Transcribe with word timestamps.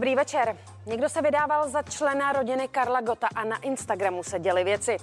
Dobrý 0.00 0.16
večer. 0.16 0.56
Někdo 0.86 1.08
se 1.08 1.22
vydával 1.22 1.68
za 1.68 1.82
člena 1.82 2.32
rodiny 2.32 2.68
Karla 2.68 3.00
Gota 3.00 3.28
a 3.34 3.44
na 3.44 3.56
Instagramu 3.56 4.22
se 4.22 4.38
děli 4.38 4.64
věci. 4.64 4.96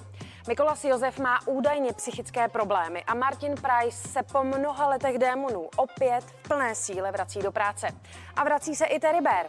Mikolas 0.48 0.84
Josef 0.84 1.18
má 1.18 1.38
údajně 1.46 1.92
psychické 1.92 2.48
problémy 2.48 3.04
a 3.04 3.14
Martin 3.14 3.54
Price 3.54 4.08
se 4.08 4.22
po 4.22 4.44
mnoha 4.44 4.88
letech 4.88 5.18
démonů 5.18 5.68
opět 5.76 6.24
v 6.24 6.48
plné 6.48 6.74
síle 6.74 7.12
vrací 7.12 7.38
do 7.38 7.52
práce. 7.52 7.88
A 8.36 8.44
vrací 8.44 8.74
se 8.74 8.86
i 8.86 9.00
Terry 9.00 9.20
Bear. 9.20 9.46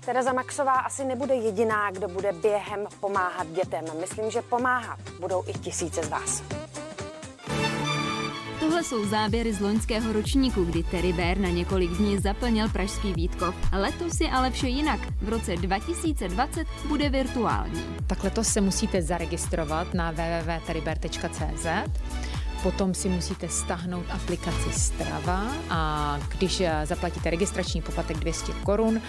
Tereza 0.00 0.32
Maxová 0.32 0.74
asi 0.74 1.04
nebude 1.04 1.34
jediná, 1.34 1.90
kdo 1.90 2.08
bude 2.08 2.32
během 2.32 2.86
pomáhat 3.00 3.46
dětem. 3.46 3.84
Myslím, 4.00 4.30
že 4.30 4.42
pomáhat 4.42 4.98
budou 5.20 5.44
i 5.46 5.52
tisíce 5.52 6.02
z 6.02 6.08
vás. 6.08 6.42
Tohle 8.68 8.84
jsou 8.84 9.04
záběry 9.06 9.52
z 9.52 9.60
loňského 9.60 10.12
ročníku, 10.12 10.64
kdy 10.64 10.82
Terry 10.82 11.12
Bear 11.12 11.38
na 11.38 11.48
několik 11.48 11.90
dní 11.90 12.18
zaplnil 12.18 12.68
pražský 12.68 13.12
Vítkov. 13.12 13.54
Letos 13.72 14.20
je 14.20 14.30
ale 14.30 14.50
vše 14.50 14.68
jinak. 14.68 15.00
V 15.22 15.28
roce 15.28 15.56
2020 15.56 16.66
bude 16.88 17.08
virtuální. 17.08 17.82
Tak 18.06 18.24
letos 18.24 18.48
se 18.48 18.60
musíte 18.60 19.02
zaregistrovat 19.02 19.94
na 19.94 20.10
www.terrybear.cz 20.10 21.66
Potom 22.62 22.94
si 22.94 23.08
musíte 23.08 23.48
stáhnout 23.48 24.04
aplikaci 24.10 24.72
Strava 24.72 25.46
a 25.70 26.18
když 26.38 26.62
zaplatíte 26.84 27.30
registrační 27.30 27.82
poplatek 27.82 28.16
200 28.16 28.52
korun 28.52 29.00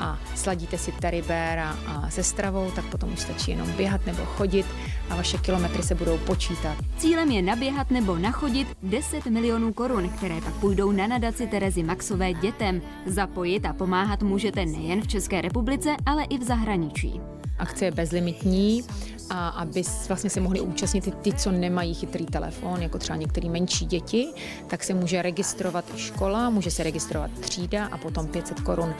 a 0.00 0.18
sladíte 0.34 0.78
si 0.78 0.92
Teribéra 0.92 1.76
a 1.86 2.10
se 2.10 2.22
stravou, 2.22 2.70
tak 2.70 2.84
potom 2.84 3.12
už 3.12 3.20
stačí 3.20 3.50
jenom 3.50 3.72
běhat 3.72 4.06
nebo 4.06 4.24
chodit 4.24 4.66
a 5.10 5.16
vaše 5.16 5.38
kilometry 5.38 5.82
se 5.82 5.94
budou 5.94 6.18
počítat. 6.18 6.76
Cílem 6.98 7.30
je 7.30 7.42
naběhat 7.42 7.90
nebo 7.90 8.18
nachodit 8.18 8.68
10 8.82 9.26
milionů 9.26 9.72
korun, 9.72 10.08
které 10.08 10.40
pak 10.40 10.54
půjdou 10.54 10.92
na 10.92 11.06
nadaci 11.06 11.46
Terezy 11.46 11.82
Maxové 11.82 12.32
dětem. 12.34 12.82
Zapojit 13.06 13.66
a 13.66 13.72
pomáhat 13.72 14.22
můžete 14.22 14.66
nejen 14.66 15.00
v 15.00 15.08
České 15.08 15.40
republice, 15.40 15.96
ale 16.06 16.24
i 16.24 16.38
v 16.38 16.42
zahraničí. 16.42 17.20
Akce 17.60 17.84
je 17.84 17.90
bezlimitní 17.90 18.84
a 19.30 19.48
aby 19.48 19.82
vlastně 20.08 20.30
se 20.30 20.40
mohli 20.40 20.60
účastnit 20.60 21.06
i 21.06 21.10
ty, 21.10 21.32
co 21.32 21.52
nemají 21.52 21.94
chytrý 21.94 22.26
telefon, 22.26 22.82
jako 22.82 22.98
třeba 22.98 23.16
některé 23.16 23.48
menší 23.48 23.86
děti, 23.86 24.28
tak 24.66 24.84
se 24.84 24.94
může 24.94 25.22
registrovat 25.22 25.84
škola, 25.96 26.50
může 26.50 26.70
se 26.70 26.82
registrovat 26.82 27.30
třída 27.40 27.86
a 27.86 27.98
potom 27.98 28.26
500 28.26 28.60
korun 28.60 28.94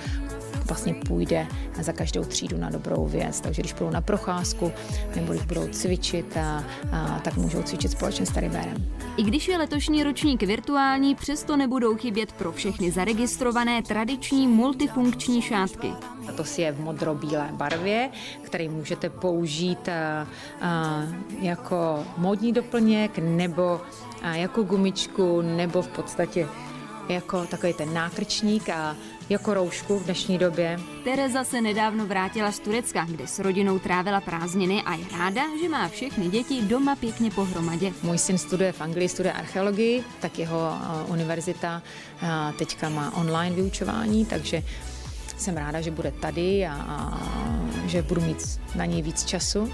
vlastně 0.70 0.94
půjde 0.94 1.46
za 1.80 1.92
každou 1.92 2.24
třídu 2.24 2.58
na 2.58 2.70
dobrou 2.70 3.06
věc. 3.06 3.40
Takže 3.40 3.62
když 3.62 3.72
budou 3.72 3.90
na 3.90 4.00
procházku 4.00 4.72
nebo 5.16 5.32
když 5.32 5.44
budou 5.44 5.68
cvičit, 5.68 6.36
a, 6.36 6.64
a, 6.92 7.20
tak 7.24 7.36
můžou 7.36 7.62
cvičit 7.62 7.90
společně 7.90 8.26
s 8.26 8.30
Taribérem. 8.30 8.84
I 9.16 9.22
když 9.22 9.48
je 9.48 9.58
letošní 9.58 10.02
ročník 10.02 10.42
virtuální, 10.42 11.14
přesto 11.14 11.56
nebudou 11.56 11.96
chybět 11.96 12.32
pro 12.32 12.52
všechny 12.52 12.91
zaregistrované 12.91 13.82
tradiční 13.82 14.46
multifunkční 14.46 15.42
šátky. 15.42 15.92
Letos 16.26 16.58
je 16.58 16.72
v 16.72 16.80
modro-bílé 16.80 17.48
barvě, 17.52 18.10
který 18.42 18.68
můžete 18.68 19.10
použít 19.10 19.88
a, 19.88 20.26
a, 20.60 21.02
jako 21.41 22.04
módní 22.16 22.52
doplněk 22.52 23.18
nebo 23.18 23.80
a, 24.22 24.34
jako 24.34 24.62
gumičku 24.62 25.41
nebo 25.41 25.82
v 25.82 25.88
podstatě 25.88 26.48
jako 27.11 27.47
takový 27.47 27.72
ten 27.72 27.94
nákrčník 27.94 28.69
a 28.69 28.97
jako 29.28 29.55
roušku 29.55 29.98
v 29.98 30.05
dnešní 30.05 30.39
době. 30.39 30.80
Tereza 31.05 31.44
se 31.44 31.61
nedávno 31.61 32.06
vrátila 32.06 32.53
z 32.53 32.58
Turecka, 32.58 33.05
kde 33.05 33.27
s 33.27 33.39
rodinou 33.39 33.78
trávila 33.78 34.20
prázdniny 34.20 34.83
a 34.83 34.94
je 34.94 35.05
ráda, 35.19 35.42
že 35.62 35.69
má 35.69 35.88
všechny 35.88 36.28
děti 36.28 36.62
doma 36.62 36.97
pěkně 36.97 37.31
pohromadě. 37.31 37.92
Můj 38.03 38.19
syn 38.19 38.38
studuje 38.38 38.72
v 38.72 38.81
Anglii, 38.81 39.08
studuje 39.08 39.33
archeologii, 39.33 40.05
tak 40.20 40.38
jeho 40.38 40.72
univerzita 41.06 41.83
teďka 42.58 42.88
má 42.88 43.16
online 43.16 43.56
vyučování, 43.56 44.27
takže 44.27 44.62
jsem 45.36 45.56
ráda, 45.56 45.81
že 45.81 45.91
bude 45.91 46.11
tady 46.11 46.66
a, 46.66 46.75
a 46.75 47.19
že 47.87 48.03
budu 48.03 48.20
mít 48.20 48.60
na 48.75 48.84
něj 48.84 49.03
víc 49.03 49.25
času. 49.25 49.72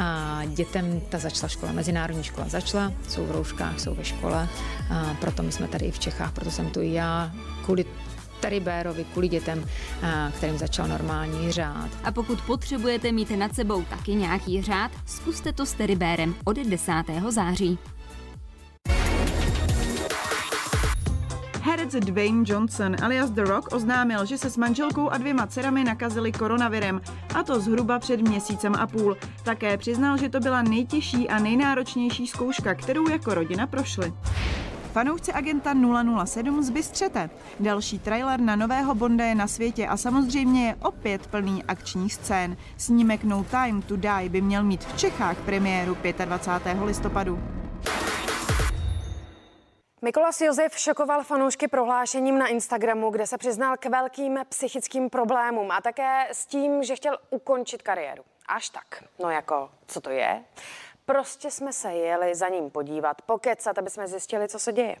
A 0.00 0.40
dětem 0.46 1.00
ta 1.08 1.18
začala 1.18 1.48
škola, 1.48 1.72
mezinárodní 1.72 2.24
škola 2.24 2.48
začala, 2.48 2.92
jsou 3.08 3.26
v 3.26 3.30
rouškách, 3.30 3.80
jsou 3.80 3.94
ve 3.94 4.04
škole, 4.04 4.48
a 4.90 5.14
proto 5.20 5.42
my 5.42 5.52
jsme 5.52 5.68
tady 5.68 5.86
i 5.86 5.90
v 5.90 5.98
Čechách, 5.98 6.32
proto 6.32 6.50
jsem 6.50 6.70
tu 6.70 6.80
i 6.80 6.92
já, 6.92 7.32
kvůli 7.64 7.84
Teribérovi, 8.40 9.04
kvůli 9.04 9.28
dětem, 9.28 9.64
kterým 10.36 10.58
začal 10.58 10.88
normální 10.88 11.52
řád. 11.52 11.90
A 12.04 12.12
pokud 12.12 12.40
potřebujete 12.40 13.12
mít 13.12 13.30
nad 13.30 13.54
sebou 13.54 13.82
taky 13.82 14.14
nějaký 14.14 14.62
řád, 14.62 14.90
zkuste 15.06 15.52
to 15.52 15.66
s 15.66 15.74
Teribérem 15.74 16.34
od 16.44 16.56
10. 16.56 16.92
září. 17.28 17.78
Herec 21.88 22.06
Dwayne 22.06 22.44
Johnson 22.46 22.96
alias 23.02 23.30
The 23.30 23.44
Rock 23.44 23.72
oznámil, 23.72 24.26
že 24.26 24.38
se 24.38 24.50
s 24.50 24.56
manželkou 24.56 25.10
a 25.10 25.18
dvěma 25.18 25.46
dcerami 25.46 25.84
nakazili 25.84 26.32
koronavirem, 26.32 27.00
a 27.34 27.42
to 27.42 27.60
zhruba 27.60 27.98
před 27.98 28.20
měsícem 28.20 28.74
a 28.74 28.86
půl. 28.86 29.16
Také 29.42 29.76
přiznal, 29.76 30.16
že 30.16 30.28
to 30.28 30.40
byla 30.40 30.62
nejtěžší 30.62 31.28
a 31.28 31.38
nejnáročnější 31.38 32.26
zkouška, 32.26 32.74
kterou 32.74 33.08
jako 33.08 33.34
rodina 33.34 33.66
prošli. 33.66 34.12
Fanoušci 34.92 35.32
agenta 35.32 35.74
007 36.24 36.62
zbystřete. 36.62 37.30
Další 37.60 37.98
trailer 37.98 38.40
na 38.40 38.56
nového 38.56 38.94
Bonda 38.94 39.24
je 39.24 39.34
na 39.34 39.46
světě 39.46 39.86
a 39.86 39.96
samozřejmě 39.96 40.66
je 40.66 40.74
opět 40.74 41.26
plný 41.26 41.64
akčních 41.64 42.14
scén. 42.14 42.56
Snímek 42.76 43.24
No 43.24 43.44
Time 43.50 43.82
to 43.82 43.96
Die 43.96 44.28
by 44.28 44.40
měl 44.40 44.64
mít 44.64 44.84
v 44.84 44.96
Čechách 44.96 45.36
premiéru 45.36 45.96
25. 46.24 46.82
listopadu. 46.84 47.57
Mikolas 50.02 50.40
Josef 50.40 50.78
šokoval 50.78 51.24
fanoušky 51.24 51.68
prohlášením 51.68 52.38
na 52.38 52.46
Instagramu, 52.46 53.10
kde 53.10 53.26
se 53.26 53.38
přiznal 53.38 53.76
k 53.76 53.86
velkým 53.86 54.38
psychickým 54.48 55.10
problémům 55.10 55.70
a 55.70 55.80
také 55.80 56.28
s 56.32 56.46
tím, 56.46 56.82
že 56.82 56.96
chtěl 56.96 57.18
ukončit 57.30 57.82
kariéru. 57.82 58.24
Až 58.48 58.70
tak. 58.70 59.04
No 59.18 59.30
jako, 59.30 59.70
co 59.86 60.00
to 60.00 60.10
je? 60.10 60.44
Prostě 61.04 61.50
jsme 61.50 61.72
se 61.72 61.92
jeli 61.92 62.34
za 62.34 62.48
ním 62.48 62.70
podívat, 62.70 63.22
pokecat, 63.22 63.78
aby 63.78 63.90
jsme 63.90 64.08
zjistili, 64.08 64.48
co 64.48 64.58
se 64.58 64.72
děje. 64.72 64.96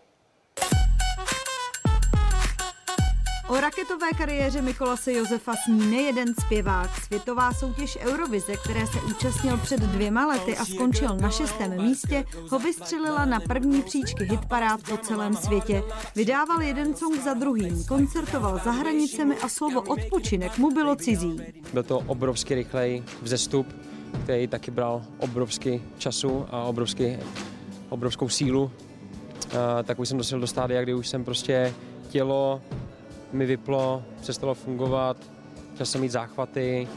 O 3.48 3.60
raketové 3.60 4.06
kariéře 4.18 4.62
Mikolase 4.62 5.12
Josefa 5.12 5.52
sní 5.64 5.90
nejeden 5.90 6.34
zpěvák. 6.40 6.90
Světová 7.02 7.52
soutěž 7.52 7.98
Eurovize, 8.00 8.56
které 8.56 8.86
se 8.86 8.98
účastnil 9.10 9.58
před 9.58 9.80
dvěma 9.80 10.26
lety 10.26 10.56
a 10.56 10.64
skončil 10.64 11.16
na 11.16 11.30
šestém 11.30 11.82
místě, 11.82 12.24
ho 12.50 12.58
vystřelila 12.58 13.24
na 13.24 13.40
první 13.40 13.82
příčky 13.82 14.24
hitparád 14.24 14.80
po 14.88 14.96
celém 14.96 15.36
světě. 15.36 15.82
Vydával 16.16 16.62
jeden 16.62 16.96
song 16.96 17.22
za 17.24 17.34
druhým, 17.34 17.84
koncertoval 17.84 18.60
za 18.64 18.70
hranicemi 18.70 19.36
a 19.36 19.48
slovo 19.48 19.82
odpočinek 19.82 20.58
mu 20.58 20.70
bylo 20.70 20.96
cizí. 20.96 21.36
Byl 21.72 21.82
to 21.82 21.98
obrovský 21.98 22.54
rychlej 22.54 23.02
vzestup, 23.22 23.66
který 24.22 24.46
taky 24.46 24.70
bral 24.70 25.02
obrovský 25.18 25.82
času 25.98 26.46
a 26.50 26.62
obrovský, 26.62 27.16
obrovskou 27.88 28.28
sílu. 28.28 28.70
A, 29.78 29.82
tak 29.82 29.98
už 29.98 30.08
jsem 30.08 30.18
dosáhl 30.18 30.40
do 30.40 30.46
stádia, 30.46 30.82
kdy 30.82 30.94
už 30.94 31.08
jsem 31.08 31.24
prostě 31.24 31.74
tělo 32.08 32.62
mi 33.32 33.46
vyplo, 33.46 34.02
přestalo 34.20 34.54
fungovat, 34.54 35.16
začal 35.70 35.86
jsem 35.86 36.00
mít 36.00 36.12
záchvaty, 36.12 36.88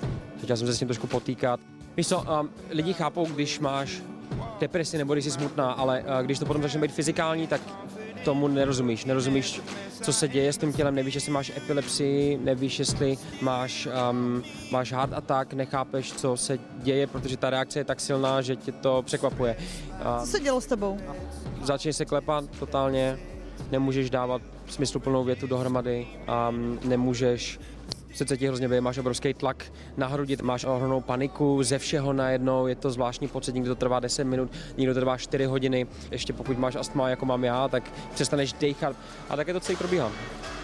začal 0.41 0.57
jsem 0.57 0.67
se 0.67 0.73
s 0.73 0.79
tím 0.79 0.87
trošku 0.87 1.07
potýkat. 1.07 1.59
Víš 1.97 2.07
co, 2.07 2.21
um, 2.41 2.49
lidi 2.69 2.93
chápou, 2.93 3.25
když 3.25 3.59
máš 3.59 4.01
depresi 4.59 4.97
nebo 4.97 5.13
když 5.13 5.25
jsi 5.25 5.31
smutná, 5.31 5.71
ale 5.71 6.01
uh, 6.01 6.25
když 6.25 6.39
to 6.39 6.45
potom 6.45 6.61
začne 6.61 6.81
být 6.81 6.91
fyzikální, 6.91 7.47
tak 7.47 7.61
tomu 8.25 8.47
nerozumíš. 8.47 9.05
Nerozumíš, 9.05 9.61
co 10.01 10.13
se 10.13 10.27
děje 10.27 10.53
s 10.53 10.57
tím 10.57 10.73
tělem, 10.73 10.95
nevíš, 10.95 11.15
jestli 11.15 11.31
máš 11.31 11.51
epilepsii, 11.57 12.37
nevíš, 12.37 12.79
jestli 12.79 13.17
máš, 13.41 13.87
um, 14.11 14.43
máš 14.71 14.91
heart 14.91 15.13
attack, 15.13 15.53
nechápeš, 15.53 16.13
co 16.13 16.37
se 16.37 16.59
děje, 16.77 17.07
protože 17.07 17.37
ta 17.37 17.49
reakce 17.49 17.79
je 17.79 17.83
tak 17.83 17.99
silná, 17.99 18.41
že 18.41 18.55
tě 18.55 18.71
to 18.71 19.01
překvapuje. 19.01 19.55
Co 20.19 20.25
se 20.25 20.39
dělo 20.39 20.61
s 20.61 20.65
tebou? 20.65 20.97
Začneš 21.63 21.95
se 21.95 22.05
klepat 22.05 22.45
totálně, 22.59 23.19
nemůžeš 23.71 24.09
dávat 24.09 24.41
smysluplnou 24.67 25.23
větu 25.23 25.47
dohromady 25.47 26.07
a 26.27 26.53
nemůžeš 26.83 27.59
srdce 28.13 28.37
ti 28.37 28.47
hrozně 28.47 28.67
bije, 28.67 28.81
máš 28.81 28.97
obrovský 28.97 29.33
tlak 29.33 29.65
na 29.97 30.07
hrudi, 30.07 30.37
máš 30.41 30.65
ohromnou 30.65 31.01
paniku 31.01 31.63
ze 31.63 31.79
všeho 31.79 32.13
najednou, 32.13 32.67
je 32.67 32.75
to 32.75 32.91
zvláštní 32.91 33.27
pocit, 33.27 33.55
někdo 33.55 33.75
to 33.75 33.79
trvá 33.79 33.99
10 33.99 34.23
minut, 34.23 34.51
někdo 34.77 34.93
to 34.93 34.99
trvá 34.99 35.17
4 35.17 35.45
hodiny, 35.45 35.87
ještě 36.11 36.33
pokud 36.33 36.57
máš 36.57 36.75
astma, 36.75 37.09
jako 37.09 37.25
mám 37.25 37.43
já, 37.43 37.67
tak 37.67 37.91
přestaneš 38.13 38.53
dechat 38.53 38.95
a 39.29 39.35
také 39.35 39.53
to 39.53 39.59
celý 39.59 39.75
probíhá. 39.75 40.11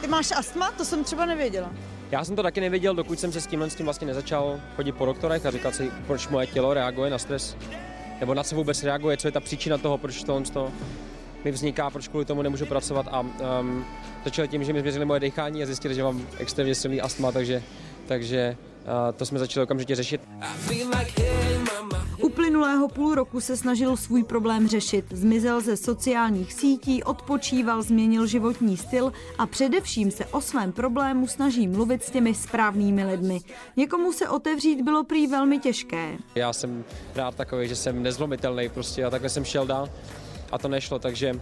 Ty 0.01 0.07
máš 0.07 0.31
astma? 0.31 0.71
To 0.71 0.85
jsem 0.85 1.03
třeba 1.03 1.25
nevěděla. 1.25 1.71
Já 2.11 2.23
jsem 2.23 2.35
to 2.35 2.43
taky 2.43 2.61
nevěděl, 2.61 2.95
dokud 2.95 3.19
jsem 3.19 3.31
se 3.31 3.41
s 3.41 3.47
tímhle 3.47 3.69
s 3.69 3.75
tím 3.75 3.85
vlastně 3.85 4.07
nezačal 4.07 4.59
chodit 4.75 4.91
po 4.91 5.05
doktorech 5.05 5.45
a 5.45 5.51
říkat 5.51 5.75
si, 5.75 5.91
proč 6.07 6.27
moje 6.27 6.47
tělo 6.47 6.73
reaguje 6.73 7.09
na 7.11 7.17
stres, 7.17 7.57
nebo 8.19 8.33
na 8.33 8.43
co 8.43 8.55
vůbec 8.55 8.83
reaguje, 8.83 9.17
co 9.17 9.27
je 9.27 9.31
ta 9.31 9.39
příčina 9.39 9.77
toho, 9.77 9.97
proč 9.97 10.23
to, 10.23 10.41
to 10.53 10.71
mi 11.45 11.51
vzniká, 11.51 11.89
proč 11.89 12.07
kvůli 12.07 12.25
tomu 12.25 12.41
nemůžu 12.41 12.65
pracovat 12.65 13.07
a 13.11 13.19
um, 13.19 13.85
začali 14.23 14.47
tím, 14.47 14.63
že 14.63 14.73
mi 14.73 14.79
změřili 14.79 15.05
moje 15.05 15.19
dechání 15.19 15.63
a 15.63 15.65
zjistili, 15.65 15.95
že 15.95 16.03
mám 16.03 16.27
extrémně 16.37 16.75
silný 16.75 17.01
astma, 17.01 17.31
takže, 17.31 17.63
takže 18.07 18.57
uh, 18.83 19.17
to 19.17 19.25
jsme 19.25 19.39
začali 19.39 19.63
okamžitě 19.63 19.95
řešit. 19.95 20.21
uplynulého 22.21 22.87
půl 22.87 23.15
roku 23.15 23.39
se 23.41 23.57
snažil 23.57 23.97
svůj 23.97 24.23
problém 24.23 24.67
řešit. 24.67 25.05
Zmizel 25.11 25.61
ze 25.61 25.77
sociálních 25.77 26.53
sítí, 26.53 27.03
odpočíval, 27.03 27.81
změnil 27.81 28.27
životní 28.27 28.77
styl 28.77 29.13
a 29.37 29.45
především 29.45 30.11
se 30.11 30.25
o 30.25 30.41
svém 30.41 30.71
problému 30.71 31.27
snaží 31.27 31.67
mluvit 31.67 32.03
s 32.03 32.11
těmi 32.11 32.33
správnými 32.33 33.05
lidmi. 33.05 33.39
Někomu 33.77 34.13
se 34.13 34.29
otevřít 34.29 34.81
bylo 34.81 35.03
prý 35.03 35.27
velmi 35.27 35.59
těžké. 35.59 36.17
Já 36.35 36.53
jsem 36.53 36.83
rád 37.15 37.35
takový, 37.35 37.67
že 37.67 37.75
jsem 37.75 38.03
nezlomitelný 38.03 38.69
prostě 38.69 39.05
a 39.05 39.09
takhle 39.09 39.29
jsem 39.29 39.45
šel 39.45 39.67
dál 39.67 39.89
a 40.51 40.57
to 40.57 40.67
nešlo, 40.67 40.99
takže 40.99 41.39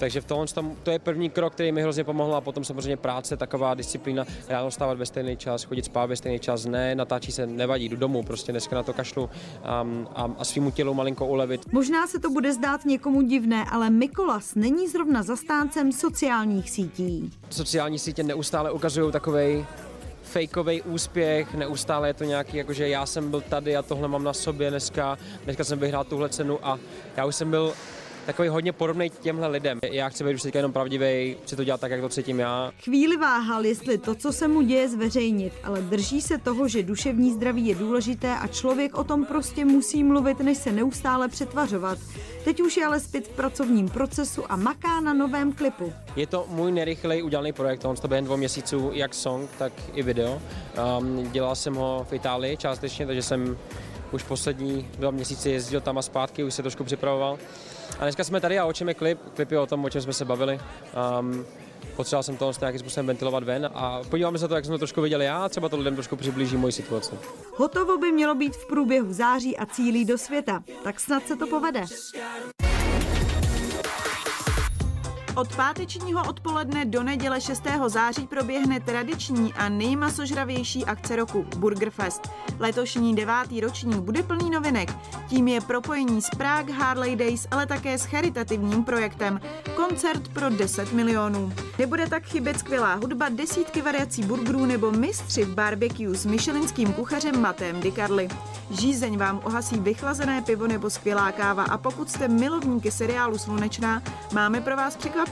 takže 0.00 0.20
v 0.20 0.24
tom, 0.24 0.46
to 0.82 0.90
je 0.90 0.98
první 0.98 1.30
krok, 1.30 1.52
který 1.52 1.72
mi 1.72 1.82
hrozně 1.82 2.04
pomohl 2.04 2.34
a 2.34 2.40
potom 2.40 2.64
samozřejmě 2.64 2.96
práce, 2.96 3.36
taková 3.36 3.74
disciplína, 3.74 4.24
ráno 4.48 4.70
stávat 4.70 4.98
ve 4.98 5.06
stejný 5.06 5.36
čas, 5.36 5.62
chodit 5.62 5.84
spát 5.84 6.06
ve 6.06 6.16
stejný 6.16 6.38
čas, 6.38 6.64
ne, 6.66 6.94
natáčí 6.94 7.32
se, 7.32 7.46
nevadí, 7.46 7.88
jdu 7.88 7.96
domů, 7.96 8.22
prostě 8.22 8.52
dneska 8.52 8.76
na 8.76 8.82
to 8.82 8.92
kašlu 8.92 9.30
a, 9.62 9.86
a, 10.14 10.30
a 10.38 10.44
svýmu 10.44 10.70
tělu 10.70 10.94
malinko 10.94 11.26
ulevit. 11.26 11.72
Možná 11.72 12.06
se 12.06 12.18
to 12.18 12.30
bude 12.30 12.52
zdát 12.52 12.84
někomu 12.84 13.22
divné, 13.22 13.64
ale 13.70 13.90
Mikolas 13.90 14.54
není 14.54 14.88
zrovna 14.88 15.22
zastáncem 15.22 15.92
sociálních 15.92 16.70
sítí. 16.70 17.32
Sociální 17.50 17.98
sítě 17.98 18.22
neustále 18.22 18.70
ukazují 18.70 19.12
takovej 19.12 19.66
fejkový 20.22 20.82
úspěch, 20.82 21.54
neustále 21.54 22.08
je 22.08 22.14
to 22.14 22.24
nějaký, 22.24 22.56
jakože 22.56 22.88
já 22.88 23.06
jsem 23.06 23.30
byl 23.30 23.40
tady 23.40 23.76
a 23.76 23.82
tohle 23.82 24.08
mám 24.08 24.24
na 24.24 24.32
sobě 24.32 24.70
dneska, 24.70 25.18
dneska 25.44 25.64
jsem 25.64 25.78
vyhrál 25.78 26.04
tuhle 26.04 26.28
cenu 26.28 26.58
a 26.62 26.78
já 27.16 27.24
už 27.26 27.36
jsem 27.36 27.50
byl 27.50 27.72
takový 28.32 28.48
hodně 28.48 28.72
podobný 28.72 29.10
těmhle 29.10 29.48
lidem. 29.48 29.78
Já 29.92 30.08
chci 30.08 30.24
být 30.24 30.34
už 30.34 30.42
teďka 30.42 30.58
jenom 30.58 30.72
pravdivý, 30.72 31.36
chci 31.42 31.56
to 31.56 31.64
dělat 31.64 31.80
tak, 31.80 31.90
jak 31.90 32.00
to 32.00 32.08
cítím 32.08 32.38
já. 32.38 32.72
Chvíli 32.84 33.16
váhal, 33.16 33.64
jestli 33.64 33.98
to, 33.98 34.14
co 34.14 34.32
se 34.32 34.48
mu 34.48 34.60
děje, 34.60 34.88
zveřejnit, 34.88 35.52
ale 35.64 35.82
drží 35.82 36.20
se 36.20 36.38
toho, 36.38 36.68
že 36.68 36.82
duševní 36.82 37.32
zdraví 37.32 37.66
je 37.66 37.74
důležité 37.74 38.34
a 38.36 38.46
člověk 38.46 38.94
o 38.94 39.04
tom 39.04 39.24
prostě 39.24 39.64
musí 39.64 40.04
mluvit, 40.04 40.40
než 40.40 40.58
se 40.58 40.72
neustále 40.72 41.28
přetvařovat. 41.28 41.98
Teď 42.44 42.60
už 42.60 42.76
je 42.76 42.86
ale 42.86 43.00
zpět 43.00 43.28
v 43.28 43.36
pracovním 43.36 43.88
procesu 43.88 44.52
a 44.52 44.56
maká 44.56 45.00
na 45.00 45.12
novém 45.12 45.52
klipu. 45.52 45.92
Je 46.16 46.26
to 46.26 46.46
můj 46.48 46.72
nejrychleji 46.72 47.22
udělaný 47.22 47.52
projekt, 47.52 47.84
on 47.84 47.96
to 47.96 48.08
během 48.08 48.24
dvou 48.24 48.36
měsíců, 48.36 48.90
jak 48.94 49.14
song, 49.14 49.50
tak 49.58 49.72
i 49.94 50.02
video. 50.02 50.42
Um, 50.98 51.30
dělal 51.32 51.56
jsem 51.56 51.74
ho 51.74 52.06
v 52.10 52.12
Itálii 52.12 52.56
částečně, 52.56 53.06
takže 53.06 53.22
jsem 53.22 53.56
už 54.12 54.22
poslední 54.22 54.88
dva 54.98 55.10
měsíce 55.10 55.50
jezdil 55.50 55.80
tam 55.80 55.98
a 55.98 56.02
zpátky, 56.02 56.44
už 56.44 56.54
se 56.54 56.62
trošku 56.62 56.84
připravoval. 56.84 57.38
A 57.98 58.02
dneska 58.02 58.24
jsme 58.24 58.40
tady 58.40 58.58
a 58.58 58.64
o 58.64 58.72
čem 58.72 58.88
je 58.88 58.94
klip? 58.94 59.18
Klip 59.34 59.50
je 59.50 59.58
o 59.58 59.66
tom, 59.66 59.84
o 59.84 59.90
čem 59.90 60.02
jsme 60.02 60.12
se 60.12 60.24
bavili. 60.24 60.60
Um, 61.20 61.46
potřeboval 61.96 62.22
jsem 62.22 62.36
to 62.36 62.52
nějakým 62.60 62.78
způsobem 62.78 63.06
ventilovat 63.06 63.44
ven 63.44 63.70
a 63.74 64.00
podíváme 64.08 64.38
se 64.38 64.48
to, 64.48 64.54
jak 64.54 64.64
jsme 64.64 64.74
to 64.74 64.78
trošku 64.78 65.00
viděli 65.00 65.24
já, 65.24 65.48
třeba 65.48 65.68
to 65.68 65.76
lidem 65.76 65.94
trošku 65.94 66.16
přiblíží 66.16 66.56
moji 66.56 66.72
situaci. 66.72 67.14
Hotovo 67.56 67.98
by 67.98 68.12
mělo 68.12 68.34
být 68.34 68.56
v 68.56 68.66
průběhu 68.66 69.12
září 69.12 69.56
a 69.56 69.66
cílí 69.66 70.04
do 70.04 70.18
světa, 70.18 70.62
tak 70.84 71.00
snad 71.00 71.26
se 71.26 71.36
to 71.36 71.46
povede. 71.46 71.82
Od 75.40 75.56
pátečního 75.56 76.22
odpoledne 76.28 76.84
do 76.84 77.02
neděle 77.02 77.40
6. 77.40 77.62
září 77.86 78.26
proběhne 78.26 78.80
tradiční 78.80 79.54
a 79.54 79.68
nejmasožravější 79.68 80.84
akce 80.84 81.16
roku 81.16 81.46
Burgerfest. 81.56 82.30
Letošní 82.58 83.14
devátý 83.14 83.60
ročník 83.60 83.96
bude 83.96 84.22
plný 84.22 84.50
novinek. 84.50 84.94
Tím 85.28 85.48
je 85.48 85.60
propojení 85.60 86.22
s 86.22 86.30
Prague 86.30 86.74
Harley 86.74 87.16
Days, 87.16 87.46
ale 87.50 87.66
také 87.66 87.98
s 87.98 88.04
charitativním 88.04 88.84
projektem. 88.84 89.40
Koncert 89.76 90.28
pro 90.28 90.50
10 90.50 90.92
milionů. 90.92 91.52
Nebude 91.78 92.06
tak 92.06 92.26
chybět 92.26 92.58
skvělá 92.58 92.94
hudba, 92.94 93.28
desítky 93.28 93.82
variací 93.82 94.22
burgerů 94.22 94.66
nebo 94.66 94.90
mistři 94.92 95.44
v 95.44 95.54
barbecue 95.54 96.14
s 96.14 96.26
michelinským 96.26 96.92
kuchařem 96.92 97.40
Matem 97.40 97.80
Dikarly. 97.80 98.28
Žízeň 98.70 99.18
vám 99.18 99.40
ohasí 99.44 99.78
vychlazené 99.78 100.42
pivo 100.42 100.66
nebo 100.66 100.90
skvělá 100.90 101.32
káva 101.32 101.62
a 101.64 101.78
pokud 101.78 102.10
jste 102.10 102.28
milovníky 102.28 102.90
seriálu 102.90 103.38
Slunečná, 103.38 104.02
máme 104.32 104.60
pro 104.60 104.76
vás 104.76 104.96
překvapení. 104.96 105.29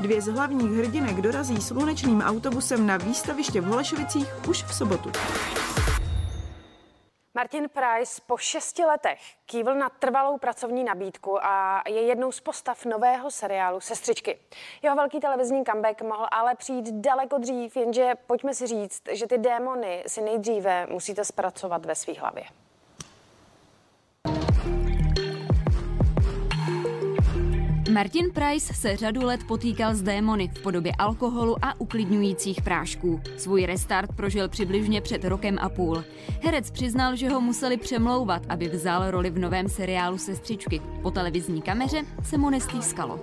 Dvě 0.00 0.20
z 0.20 0.26
hlavních 0.26 0.70
hrdinek 0.70 1.16
dorazí 1.16 1.60
slunečným 1.60 2.20
autobusem 2.20 2.86
na 2.86 2.96
výstaviště 2.96 3.60
v 3.60 3.64
Holešovicích 3.64 4.48
už 4.48 4.62
v 4.62 4.74
sobotu. 4.74 5.12
Martin 7.34 7.68
Price 7.68 8.22
po 8.26 8.36
šesti 8.36 8.84
letech 8.84 9.20
kývl 9.46 9.74
na 9.74 9.88
trvalou 9.88 10.38
pracovní 10.38 10.84
nabídku 10.84 11.44
a 11.44 11.82
je 11.88 12.02
jednou 12.02 12.32
z 12.32 12.40
postav 12.40 12.84
nového 12.84 13.30
seriálu 13.30 13.80
Sestřičky. 13.80 14.38
Jeho 14.82 14.96
velký 14.96 15.20
televizní 15.20 15.64
comeback 15.64 16.02
mohl 16.02 16.26
ale 16.30 16.54
přijít 16.54 16.90
daleko 16.90 17.38
dřív, 17.38 17.76
jenže 17.76 18.12
pojďme 18.26 18.54
si 18.54 18.66
říct, 18.66 19.02
že 19.10 19.26
ty 19.26 19.38
démony 19.38 20.04
si 20.06 20.22
nejdříve 20.22 20.86
musíte 20.90 21.24
zpracovat 21.24 21.86
ve 21.86 21.94
své 21.94 22.12
hlavě. 22.12 22.44
Martin 27.94 28.30
Price 28.32 28.74
se 28.74 28.96
řadu 28.96 29.24
let 29.24 29.44
potýkal 29.44 29.94
s 29.94 30.02
démony 30.02 30.48
v 30.54 30.62
podobě 30.62 30.92
alkoholu 30.98 31.64
a 31.64 31.80
uklidňujících 31.80 32.62
prášků. 32.62 33.20
Svůj 33.36 33.66
restart 33.66 34.10
prožil 34.16 34.48
přibližně 34.48 35.00
před 35.00 35.24
rokem 35.24 35.58
a 35.60 35.68
půl. 35.68 36.04
Herec 36.42 36.70
přiznal, 36.70 37.16
že 37.16 37.28
ho 37.28 37.40
museli 37.40 37.76
přemlouvat, 37.76 38.42
aby 38.48 38.68
vzal 38.68 39.10
roli 39.10 39.30
v 39.30 39.38
novém 39.38 39.68
seriálu 39.68 40.18
Sestřičky. 40.18 40.80
Po 41.02 41.10
televizní 41.10 41.62
kameře 41.62 42.02
se 42.22 42.38
mu 42.38 42.50
nestýskalo. 42.50 43.20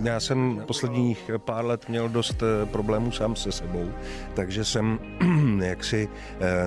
Já 0.00 0.20
jsem 0.20 0.62
posledních 0.66 1.30
pár 1.38 1.64
let 1.64 1.88
měl 1.88 2.08
dost 2.08 2.42
eh, 2.42 2.66
problémů 2.66 3.12
sám 3.12 3.36
se 3.36 3.52
sebou, 3.52 3.90
takže 4.34 4.64
jsem 4.64 4.98
jaksi 5.62 6.08
eh, 6.40 6.66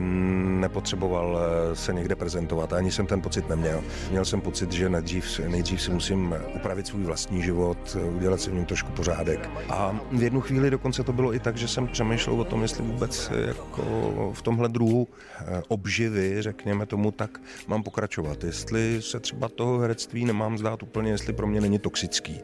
nepotřeboval 0.60 1.40
eh, 1.40 1.76
se 1.76 1.94
někde 1.94 2.16
prezentovat. 2.16 2.74
Ani 2.74 2.92
jsem 2.92 3.08
ten 3.08 3.22
pocit 3.22 3.50
neměl. 3.50 3.84
Měl 4.10 4.26
jsem 4.26 4.42
pocit, 4.42 4.72
že 4.72 4.90
nejdřív, 4.90 5.40
nejdřív 5.40 5.82
si 5.82 5.92
musím 5.92 6.36
upravit 6.56 6.88
svůj 6.88 7.04
vlastní 7.04 7.44
život, 7.44 7.98
udělat 8.16 8.42
si 8.42 8.50
v 8.50 8.54
něm 8.54 8.66
trošku 8.66 8.92
pořádek. 8.92 9.50
A 9.70 10.00
v 10.12 10.24
jednu 10.24 10.42
chvíli 10.42 10.70
dokonce 10.70 11.04
to 11.04 11.14
bylo 11.14 11.34
i 11.34 11.40
tak, 11.40 11.58
že 11.58 11.68
jsem 11.68 11.88
přemýšlel 11.88 12.42
o 12.42 12.44
tom, 12.44 12.62
jestli 12.62 12.84
vůbec 12.84 13.32
jako 13.48 14.32
v 14.34 14.42
tomhle 14.42 14.70
druhu 14.70 15.08
obživy, 15.68 16.36
řekněme 16.40 16.86
tomu, 16.86 17.12
tak 17.12 17.40
mám 17.68 17.84
pokračovat. 17.84 18.44
Jestli 18.44 19.02
se 19.02 19.20
třeba 19.20 19.50
toho 19.50 19.80
herectví 19.80 20.26
nemám 20.26 20.58
zdát 20.58 20.84
úplně, 20.84 21.12
jestli 21.12 21.34
pro 21.34 21.48
mě 21.48 21.62
není 21.62 21.80
toxický. 21.80 22.40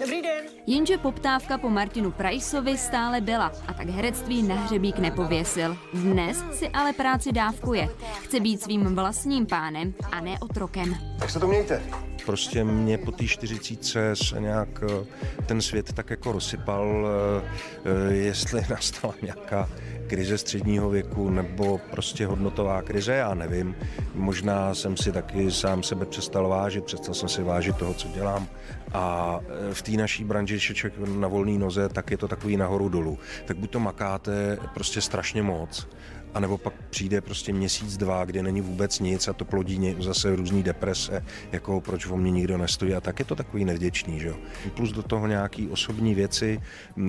Dobrý 0.00 0.22
den. 0.22 0.29
Jenže 0.66 0.98
poptávka 0.98 1.58
po 1.58 1.70
Martinu 1.70 2.10
Priceovi 2.10 2.78
stále 2.78 3.20
byla 3.20 3.52
a 3.66 3.72
tak 3.72 3.88
herectví 3.88 4.42
na 4.42 4.54
hřebík 4.54 4.98
nepověsil. 4.98 5.76
Dnes 5.94 6.44
si 6.52 6.68
ale 6.68 6.92
práci 6.92 7.32
dávkuje. 7.32 7.88
Chce 8.22 8.40
být 8.40 8.62
svým 8.62 8.94
vlastním 8.94 9.46
pánem 9.46 9.94
a 10.12 10.20
ne 10.20 10.38
otrokem. 10.40 10.96
Jak 11.20 11.30
se 11.30 11.40
to 11.40 11.46
mějte? 11.46 11.82
Prostě 12.26 12.64
mě 12.64 12.98
po 12.98 13.12
té 13.12 13.26
čtyřicíce 13.26 14.16
se 14.16 14.40
nějak 14.40 14.68
eh, 14.82 15.06
ten 15.46 15.62
svět 15.62 15.92
tak 15.92 16.10
jako 16.10 16.32
rozsypal, 16.32 17.06
eh, 17.06 17.50
eh, 17.84 18.14
jestli 18.14 18.62
nastala 18.70 19.14
nějaká 19.22 19.68
krize 20.10 20.38
středního 20.38 20.90
věku 20.90 21.30
nebo 21.30 21.80
prostě 21.90 22.26
hodnotová 22.26 22.82
krize, 22.82 23.14
já 23.14 23.34
nevím. 23.34 23.76
Možná 24.14 24.74
jsem 24.74 24.96
si 24.96 25.12
taky 25.12 25.50
sám 25.50 25.82
sebe 25.82 26.06
přestal 26.06 26.48
vážit, 26.48 26.84
přestal 26.84 27.14
jsem 27.14 27.28
si 27.28 27.42
vážit 27.42 27.76
toho, 27.76 27.94
co 27.94 28.08
dělám. 28.08 28.48
A 28.92 29.38
e, 29.70 29.74
v 29.74 29.82
té 29.82 29.92
naší 29.92 30.24
branži, 30.24 30.54
když 30.54 30.72
člověk 30.74 31.08
na 31.08 31.28
volné 31.28 31.58
noze, 31.58 31.88
tak 31.88 32.10
je 32.10 32.16
to 32.16 32.28
takový 32.28 32.56
nahoru 32.56 32.88
dolů. 32.88 33.18
Tak 33.44 33.56
buď 33.56 33.70
to 33.70 33.80
makáte 33.80 34.58
prostě 34.74 35.00
strašně 35.00 35.42
moc, 35.42 35.88
a 36.34 36.40
nebo 36.40 36.58
pak 36.58 36.72
přijde 36.90 37.20
prostě 37.20 37.52
měsíc, 37.52 37.96
dva, 37.96 38.24
kde 38.24 38.42
není 38.42 38.60
vůbec 38.60 39.00
nic 39.00 39.28
a 39.28 39.32
to 39.32 39.44
plodí 39.44 39.96
zase 40.00 40.36
různý 40.36 40.62
deprese, 40.62 41.24
jako 41.52 41.80
proč 41.80 42.06
o 42.06 42.16
mě 42.16 42.30
nikdo 42.30 42.58
nestojí 42.58 42.94
a 42.94 43.00
tak 43.00 43.18
je 43.18 43.24
to 43.24 43.36
takový 43.36 43.64
nevděčný, 43.64 44.20
že 44.20 44.34
Plus 44.74 44.92
do 44.92 45.02
toho 45.02 45.26
nějaký 45.26 45.68
osobní 45.68 46.14
věci, 46.14 46.60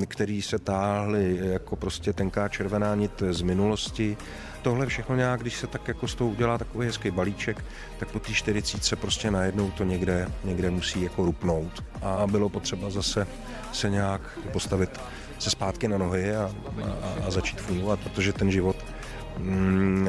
které 0.08 0.40
se 0.44 0.60
táhly 0.60 1.40
jako 1.42 1.76
prostě 1.76 2.14
tenká 2.14 2.48
červená 2.48 2.96
nit 2.96 3.24
z 3.30 3.42
minulosti. 3.42 4.18
Tohle 4.62 4.86
všechno 4.86 5.16
nějak, 5.16 5.42
když 5.42 5.58
se 5.58 5.68
tak 5.68 5.88
jako 5.88 6.08
s 6.08 6.16
tou 6.16 6.30
udělá 6.30 6.58
takový 6.58 6.88
hezký 6.88 7.12
balíček, 7.12 7.66
tak 8.00 8.12
po 8.12 8.20
té 8.20 8.34
40 8.34 8.84
se 8.84 8.96
prostě 8.96 9.32
najednou 9.32 9.72
to 9.72 9.84
někde, 9.84 10.28
někde 10.44 10.70
musí 10.70 11.02
jako 11.02 11.26
rupnout. 11.26 11.84
A 12.02 12.28
bylo 12.28 12.50
potřeba 12.50 12.90
zase 12.90 13.28
se 13.72 13.90
nějak 13.90 14.22
postavit 14.54 15.00
se 15.40 15.50
zpátky 15.50 15.88
na 15.88 15.98
nohy 15.98 16.36
a, 16.36 16.52
a, 16.84 17.26
a 17.28 17.32
začít 17.32 17.62
fungovat, 17.62 18.00
protože 18.00 18.34
ten 18.34 18.52
život 18.52 18.76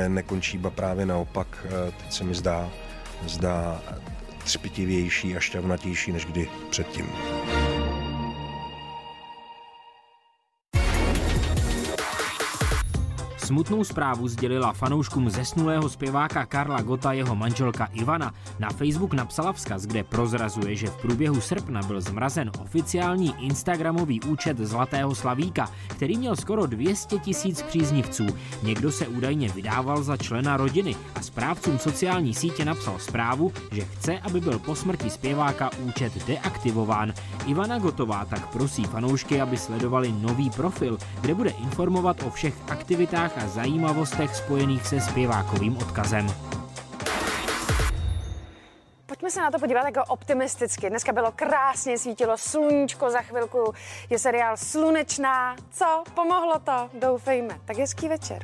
nekončí, 0.08 0.58
ba 0.58 0.70
právě 0.70 1.06
naopak, 1.06 1.66
eh, 1.66 1.92
teď 2.02 2.12
se 2.12 2.24
mi 2.24 2.34
zdá, 2.34 2.70
zdá 3.26 3.82
třpitivější 4.44 5.36
a 5.36 5.40
šťavnatější 5.40 6.12
než 6.12 6.24
kdy 6.24 6.48
předtím. 6.70 7.06
Smutnou 13.44 13.84
zprávu 13.84 14.28
sdělila 14.28 14.72
fanouškům 14.72 15.30
zesnulého 15.30 15.88
zpěváka 15.88 16.46
Karla 16.46 16.82
Gota 16.82 17.12
jeho 17.12 17.36
manželka 17.36 17.84
Ivana. 17.84 18.34
Na 18.58 18.68
Facebook 18.70 19.14
napsala 19.14 19.52
vzkaz, 19.52 19.86
kde 19.86 20.04
prozrazuje, 20.04 20.76
že 20.76 20.86
v 20.86 20.96
průběhu 20.96 21.40
srpna 21.40 21.80
byl 21.82 22.00
zmrazen 22.00 22.50
oficiální 22.60 23.34
Instagramový 23.38 24.20
účet 24.20 24.58
Zlatého 24.58 25.14
Slavíka, 25.14 25.70
který 25.88 26.16
měl 26.16 26.36
skoro 26.36 26.66
200 26.66 27.18
tisíc 27.18 27.62
příznivců. 27.62 28.26
Někdo 28.62 28.92
se 28.92 29.08
údajně 29.08 29.48
vydával 29.48 30.02
za 30.02 30.16
člena 30.16 30.56
rodiny 30.56 30.96
a 31.14 31.22
správcům 31.22 31.78
sociální 31.78 32.34
sítě 32.34 32.64
napsal 32.64 32.98
zprávu, 32.98 33.52
že 33.72 33.84
chce, 33.84 34.18
aby 34.18 34.40
byl 34.40 34.58
po 34.58 34.74
smrti 34.74 35.10
zpěváka 35.10 35.70
účet 35.78 36.26
deaktivován. 36.26 37.12
Ivana 37.46 37.78
Gotová 37.78 38.24
tak 38.24 38.46
prosí 38.52 38.84
fanoušky, 38.84 39.40
aby 39.40 39.56
sledovali 39.56 40.12
nový 40.12 40.50
profil, 40.50 40.98
kde 41.20 41.34
bude 41.34 41.50
informovat 41.50 42.22
o 42.22 42.30
všech 42.30 42.54
aktivitách 42.68 43.31
a 43.36 43.48
zajímavostech 43.48 44.36
spojených 44.36 44.86
se 44.86 45.00
zpěvákovým 45.00 45.76
odkazem. 45.76 46.26
Pojďme 49.06 49.30
se 49.30 49.40
na 49.40 49.50
to 49.50 49.58
podívat 49.58 49.84
jako 49.84 50.04
optimisticky. 50.08 50.90
Dneska 50.90 51.12
bylo 51.12 51.32
krásně, 51.32 51.98
svítilo 51.98 52.38
sluníčko, 52.38 53.10
za 53.10 53.20
chvilku 53.20 53.74
je 54.10 54.18
seriál 54.18 54.56
Slunečná. 54.56 55.56
Co? 55.70 56.04
Pomohlo 56.14 56.58
to? 56.58 56.90
Doufejme. 56.94 57.60
Tak 57.64 57.76
hezký 57.76 58.08
večer. 58.08 58.42